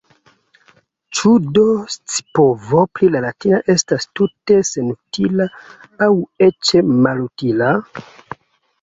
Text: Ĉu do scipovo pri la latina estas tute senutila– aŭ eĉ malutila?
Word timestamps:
Ĉu 1.19 1.33
do 1.57 1.65
scipovo 1.97 2.87
pri 2.97 3.11
la 3.17 3.23
latina 3.27 3.61
estas 3.75 4.09
tute 4.21 4.59
senutila– 4.73 5.51
aŭ 6.09 6.13
eĉ 6.51 6.77
malutila? 6.93 7.75